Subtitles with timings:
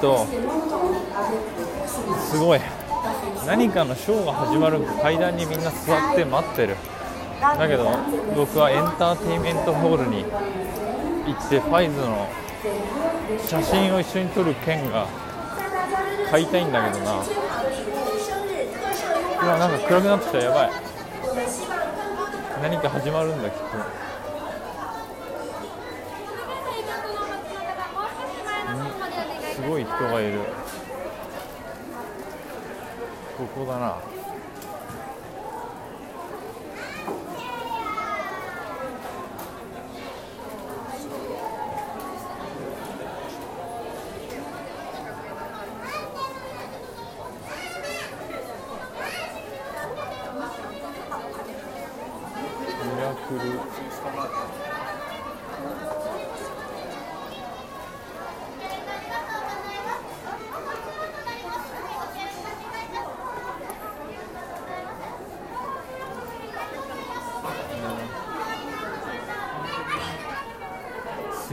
[0.00, 0.26] と
[2.18, 2.60] すごい。
[3.46, 6.76] 何かのショーが始まる階段にみんな座って待ってる。
[7.40, 7.90] だけど
[8.36, 10.30] 僕はエンターテインメントホールに行
[11.32, 12.28] ってファイズの
[13.46, 15.06] 写真を一緒に撮る券が
[16.30, 17.22] 買いたいんだけどな。
[19.42, 20.38] うわなんか暗くなってきた。
[20.38, 20.70] やばい。
[22.62, 23.62] 何か始まるんだきっと
[29.54, 30.40] すごい人がいる。
[33.38, 34.19] ここだな。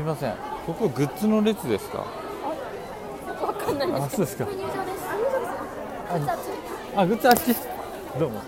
[0.07, 0.33] ません。
[0.65, 2.05] ここグッズの列ですか？
[3.45, 4.47] わかんないあそうですか。
[6.95, 7.53] あグッズあっち
[8.17, 8.41] どうも。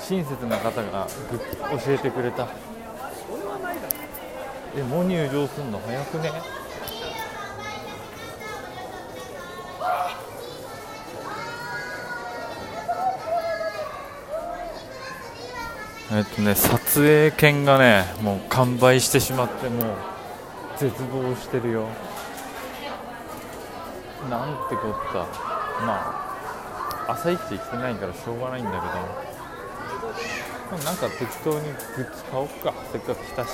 [0.00, 2.48] 親切な方がグッ教えてくれた。
[4.76, 6.32] えもう入場すんの早くね？
[16.12, 19.96] えっとね撮影券がねもう完売してしまってもう
[20.76, 21.88] 絶望してるよ。
[24.28, 25.18] なんてこった。
[25.84, 26.24] ま
[27.06, 28.82] あ朝一行ってないからしょうがないんだけど。
[28.82, 31.60] まあなんか適当に
[31.96, 32.74] グッズ買おっか。
[32.92, 33.48] せっかく来たし。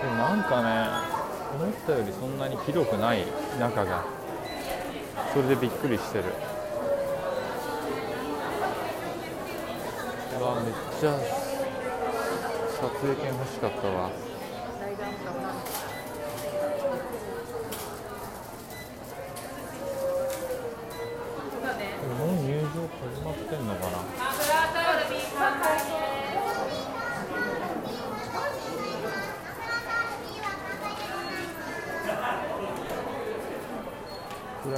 [0.00, 1.07] でなんかね
[1.88, 3.24] ったよりそんなに広くない
[3.58, 4.04] 中が
[5.32, 6.24] それでびっくりしてる。
[10.38, 11.18] うわめっちゃ
[12.80, 14.10] 撮影券欲しかったわ。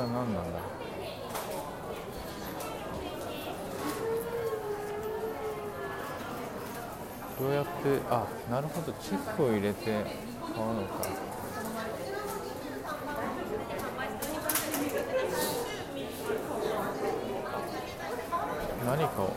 [0.01, 0.61] は何なんだ？
[7.39, 7.71] どうやって
[8.11, 8.93] あなるほど。
[9.01, 11.07] チックを入れて買うのか。
[18.85, 19.33] 何かを。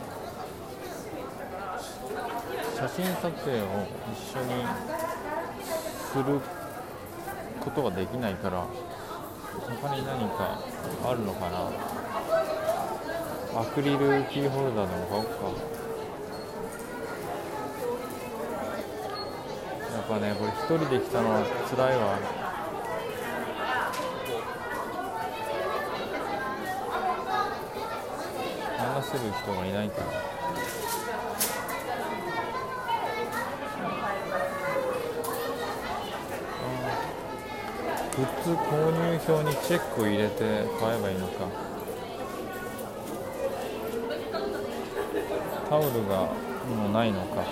[2.76, 3.64] 写真撮影を
[4.12, 4.66] 一緒に
[6.12, 6.24] する
[7.60, 8.66] ことができないから。
[9.80, 10.58] 他に何か
[11.04, 11.70] あるのかな？
[13.60, 15.30] アクリルキーホルダーでも買おうか。
[19.94, 22.18] やっぱねこれ一人で来たのは辛いわ。
[28.76, 30.06] 話せる人がいないから。
[38.52, 41.48] 購入表にチェックを入れて買えばいいのか。
[45.70, 46.28] タオルが
[46.68, 47.42] もうないのか。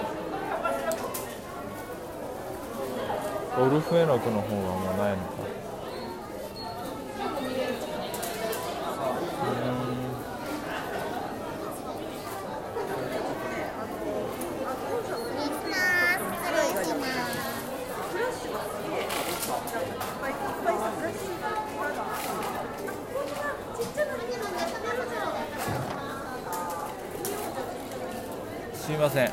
[3.59, 5.62] オルフェノクの方がもうないのか。
[29.03, 29.27] ません。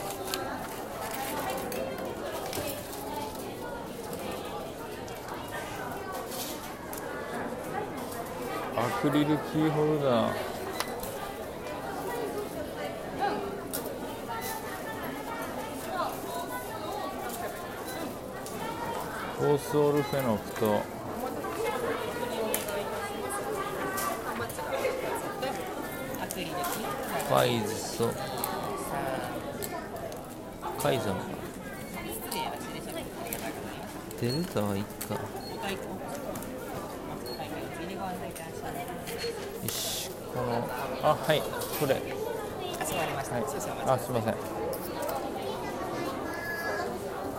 [8.75, 10.33] アクリルキーホルダー。
[19.38, 20.81] フォースオルフェノクと。
[27.27, 28.38] ファイズと。
[30.81, 31.15] カイザン
[34.21, 35.13] デルタはいっか。
[35.13, 35.19] よ
[39.67, 40.69] しこの
[41.03, 41.93] あはいこれ。
[41.93, 42.03] はい
[43.87, 44.33] あすいません。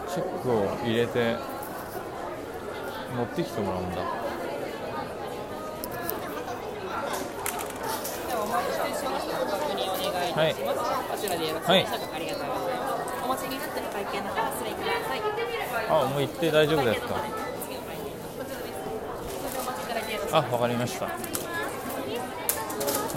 [0.08, 1.36] チェックを入れて
[3.16, 3.96] 持ってきてもらうんだ。
[3.96, 4.04] で
[10.34, 10.52] はい。
[10.52, 10.60] いた
[11.18, 12.89] します。
[13.30, 15.22] 持ちになっての会計の方失礼ください。
[15.88, 17.14] あもう行って大丈夫ですか。
[20.32, 21.12] あわかりましたは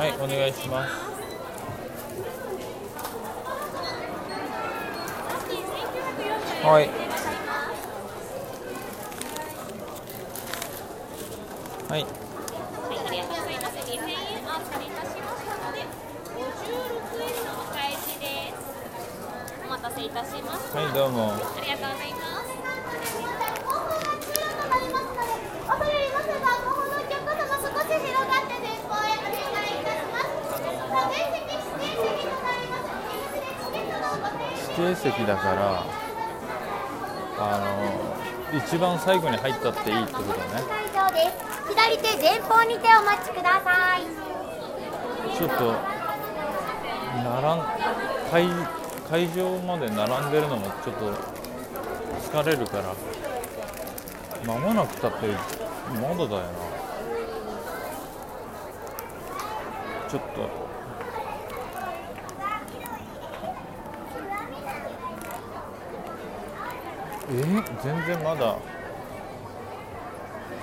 [0.07, 0.93] いお願いします
[6.65, 6.89] はい
[11.89, 12.05] はいはい、
[13.05, 13.75] ありがとうございます。
[13.77, 14.17] 2000円
[14.47, 15.85] お預かりいたしましたので、
[16.33, 16.41] 56
[17.21, 18.57] 円のお返しです。
[19.63, 20.79] お待たせいたしました。
[20.79, 21.31] はいどうも。
[21.31, 22.51] ありがとうございます。
[25.63, 30.59] 恐れ入りますが、後方のお客様少し広がって前方へお願いいたします。
[34.75, 35.85] 全席指定席だから
[37.39, 37.41] あ
[38.51, 40.35] の一番最後に入ったっていいってことね。
[40.67, 41.39] 会場です。
[41.69, 44.01] 左手前方にてお待ちください。
[45.37, 45.73] ちょっと
[47.23, 47.63] 並ん
[49.09, 51.11] 会場まで並んでるのもちょっと
[52.31, 52.95] 疲れるから
[54.45, 55.27] 間もなくたって
[55.95, 56.73] まだだよな。
[60.09, 60.49] ちょっと。
[67.29, 67.33] え？
[67.83, 68.57] 全然まだ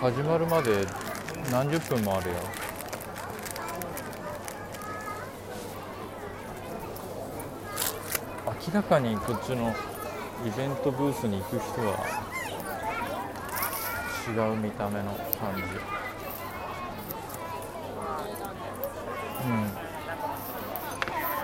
[0.01, 0.87] 始まるまで
[1.51, 2.37] 何十分もあるよ。
[8.67, 9.75] 明らかにこっちの
[10.47, 12.05] イベントブースに行く人は
[14.29, 15.63] 違う見た目の感じ。
[19.49, 19.71] うん。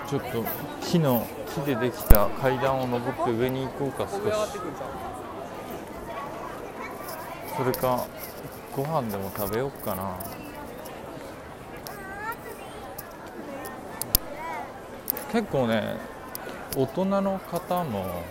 [0.07, 0.45] ちょっと
[0.85, 4.21] 木の木でできた階段を登って上に行こうか少し。
[7.57, 8.05] それか
[8.75, 10.19] ご飯でも食べようかな。
[15.31, 16.16] 結構ね
[16.75, 18.23] 大人の方も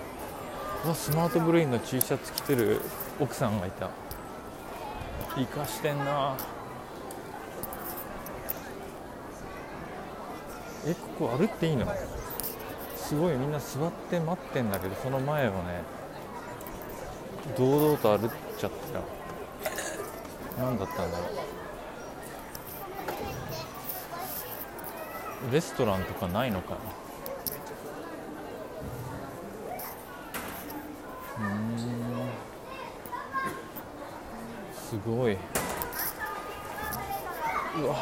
[0.86, 2.80] わスマートブレインの T シャツ着てる
[3.18, 3.90] 奥さんがいた。
[5.34, 6.36] 生かしてんな。
[10.86, 11.86] えここ歩っていいの？
[12.96, 15.82] すごいみんな座って待ってんだけどその前をね
[17.56, 19.00] 堂々と歩っちゃった。
[20.62, 21.24] 何だったんだろ
[25.50, 25.52] う。
[25.52, 26.86] レストランとかないのかなうーん
[34.74, 35.34] すごい。
[35.34, 35.36] う
[37.86, 37.94] わ。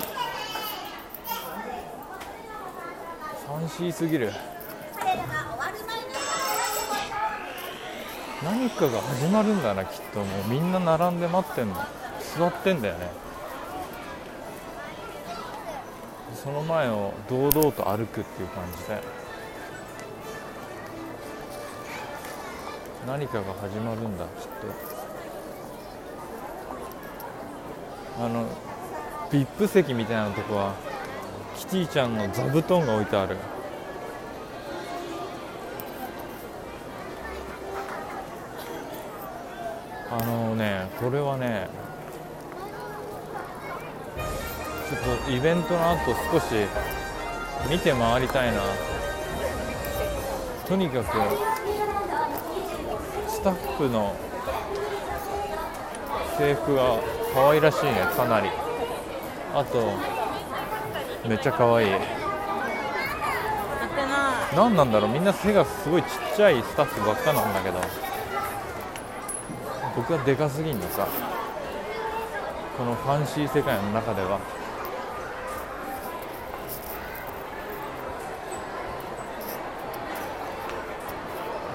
[3.47, 4.33] ファンシーすぎる。
[8.43, 10.49] 何かが始まるんだなきっともう。
[10.49, 11.75] みんな並んで待ってんの。
[12.37, 13.11] 座ってんだよね。
[16.35, 19.24] その前を堂々と歩くっていう感じで。
[23.07, 24.51] 何かが始まるんだきっと。
[28.25, 28.47] あの
[29.31, 30.75] VIP 席みたいなとこは
[31.57, 33.37] キティちゃんの座布団が置いてある。
[40.11, 41.69] あのねこれはね
[44.89, 46.55] ちょっとイベントの後少し
[47.69, 48.61] 見て回りたいな。
[50.67, 51.54] とにかく
[53.45, 54.17] タッフの
[56.39, 56.99] 制服が
[57.35, 58.49] 可愛らしいねかなり。
[59.55, 59.93] あと
[61.29, 61.91] めっちゃ可愛い。
[64.57, 67.79] 何なんだろうみんな背がすごいちっちゃいスタッフばっかなんだけど。
[69.95, 71.07] 僕はでかすぎんのか。
[72.79, 74.41] このファンシー世界の中では。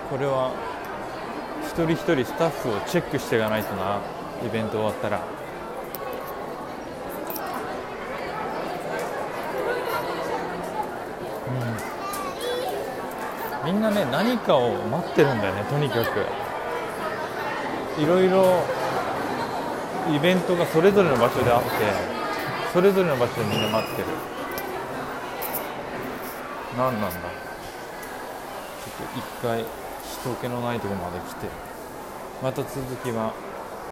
[0.09, 0.51] これは
[1.69, 4.01] 一人一人スタッフをチェックしていかないとな。
[4.43, 5.21] イベント終わったら。
[13.63, 13.71] うん。
[13.71, 16.25] みんなね何かを待ってるんだよねとにかく。
[18.01, 18.63] いろいろ
[20.13, 21.69] イベントがそれぞれの場所であって
[22.73, 24.07] それぞれの場所でみんな待ってる。
[26.75, 27.09] 何なんだ。
[27.09, 27.17] ちょ
[29.05, 29.63] っと一回
[30.21, 31.47] 人気のないところまで来て
[32.43, 33.33] また続きは